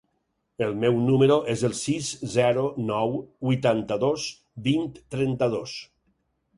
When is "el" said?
0.67-0.71, 1.69-1.75